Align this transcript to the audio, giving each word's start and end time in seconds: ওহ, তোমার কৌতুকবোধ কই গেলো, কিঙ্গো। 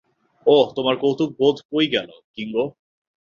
ওহ, 0.45 0.65
তোমার 0.75 0.95
কৌতুকবোধ 0.97 1.55
কই 1.71 1.85
গেলো, 1.87 2.15
কিঙ্গো। 2.35 2.65